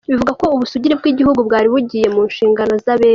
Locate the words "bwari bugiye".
1.47-2.07